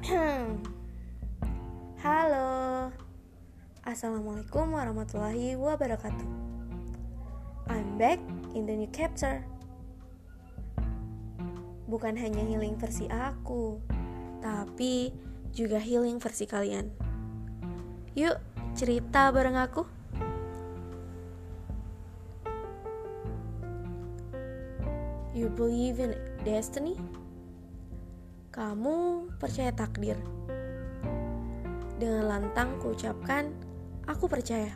[2.00, 2.88] Halo.
[3.84, 6.24] Assalamualaikum warahmatullahi wabarakatuh.
[7.68, 8.16] I'm back
[8.56, 9.44] in the new chapter.
[11.84, 13.76] Bukan hanya healing versi aku
[14.40, 15.12] Tapi
[15.52, 16.88] juga healing versi kalian.
[18.16, 18.40] Yuk
[18.72, 19.84] cerita bareng aku.
[25.36, 26.96] You believe in destiny?
[28.50, 30.18] Kamu percaya takdir?
[32.02, 33.46] Dengan lantang kuucapkan,
[34.10, 34.74] aku percaya.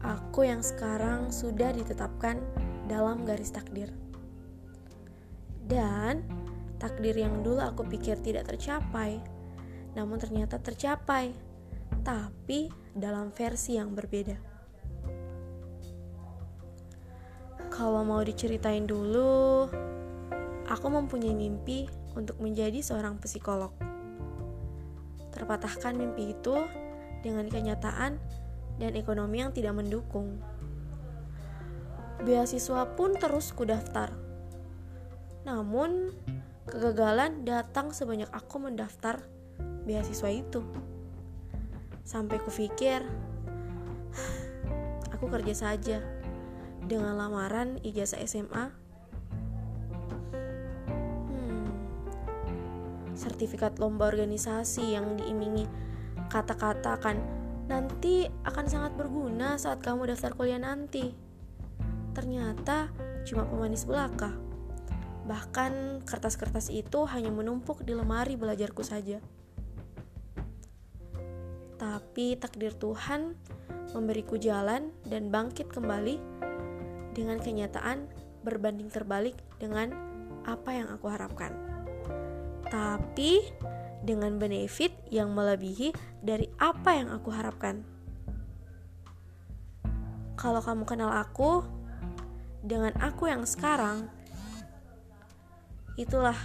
[0.00, 2.40] Aku yang sekarang sudah ditetapkan
[2.88, 3.92] dalam garis takdir.
[5.68, 6.24] Dan
[6.80, 9.20] takdir yang dulu aku pikir tidak tercapai,
[9.92, 11.28] namun ternyata tercapai,
[12.08, 14.40] tapi dalam versi yang berbeda.
[17.68, 19.68] Kalau mau diceritain dulu,
[20.72, 23.74] aku mempunyai mimpi untuk menjadi seorang psikolog.
[25.34, 26.54] Terpatahkan mimpi itu
[27.26, 28.18] dengan kenyataan
[28.78, 30.38] dan ekonomi yang tidak mendukung.
[32.22, 34.14] Beasiswa pun terus kudaftar.
[35.44, 36.14] Namun,
[36.70, 39.20] kegagalan datang sebanyak aku mendaftar
[39.84, 40.64] beasiswa itu.
[42.04, 43.04] Sampai kupikir,
[45.12, 45.98] aku kerja saja
[46.84, 48.83] dengan lamaran ijazah SMA
[53.14, 55.66] sertifikat lomba organisasi yang diimingi
[56.28, 57.16] kata-kata akan
[57.64, 61.14] nanti akan sangat berguna saat kamu daftar kuliah nanti.
[62.14, 62.92] Ternyata
[63.26, 64.30] cuma pemanis belaka.
[65.24, 69.18] Bahkan kertas-kertas itu hanya menumpuk di lemari belajarku saja.
[71.80, 73.34] Tapi takdir Tuhan
[73.96, 76.20] memberiku jalan dan bangkit kembali
[77.16, 78.10] dengan kenyataan
[78.44, 79.90] berbanding terbalik dengan
[80.44, 81.73] apa yang aku harapkan
[82.68, 83.40] tapi
[84.04, 87.80] dengan benefit yang melebihi dari apa yang aku harapkan.
[90.36, 91.64] Kalau kamu kenal aku
[92.60, 94.12] dengan aku yang sekarang,
[95.96, 96.36] itulah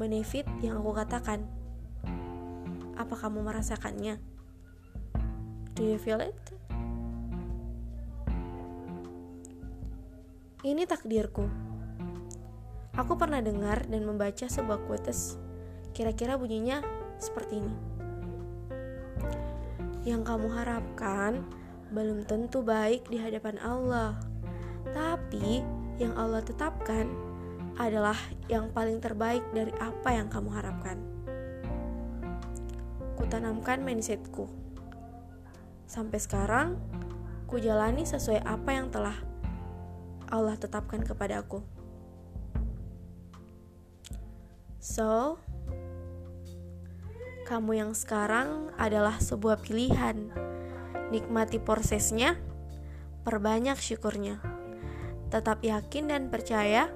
[0.00, 1.44] benefit yang aku katakan.
[2.96, 4.18] Apa kamu merasakannya?
[5.76, 6.34] Do you feel it?
[10.66, 11.46] Ini takdirku.
[12.98, 15.47] Aku pernah dengar dan membaca sebuah quotes
[15.92, 16.80] Kira-kira bunyinya
[17.18, 17.74] seperti ini.
[20.06, 21.44] Yang kamu harapkan
[21.92, 24.16] belum tentu baik di hadapan Allah,
[24.92, 25.64] tapi
[25.98, 27.08] yang Allah tetapkan
[27.78, 28.16] adalah
[28.50, 30.98] yang paling terbaik dari apa yang kamu harapkan.
[33.14, 34.46] Kutanamkan mindsetku.
[35.88, 36.76] Sampai sekarang,
[37.48, 39.16] ku jalani sesuai apa yang telah
[40.28, 41.64] Allah tetapkan kepada aku.
[44.78, 45.40] So,
[47.48, 50.28] kamu yang sekarang adalah sebuah pilihan.
[51.08, 52.36] Nikmati prosesnya,
[53.24, 54.36] perbanyak syukurnya.
[55.32, 56.92] Tetap yakin dan percaya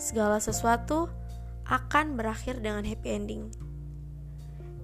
[0.00, 1.12] segala sesuatu
[1.68, 3.52] akan berakhir dengan happy ending.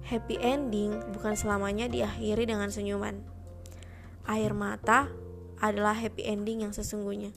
[0.05, 3.25] Happy ending bukan selamanya diakhiri dengan senyuman.
[4.29, 5.09] Air mata
[5.57, 7.33] adalah happy ending yang sesungguhnya.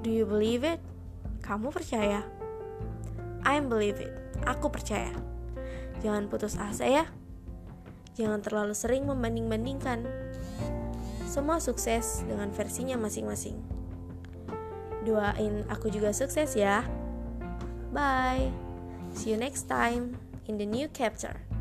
[0.00, 0.80] Do you believe it?
[1.44, 2.24] Kamu percaya?
[3.44, 4.12] I believe it.
[4.48, 5.35] Aku percaya.
[6.04, 7.04] Jangan putus asa ya.
[8.16, 10.04] Jangan terlalu sering membanding-bandingkan.
[11.28, 13.60] Semua sukses dengan versinya masing-masing.
[15.04, 16.82] Doain aku juga sukses ya.
[17.92, 18.50] Bye.
[19.12, 20.16] See you next time
[20.48, 21.55] in the new chapter.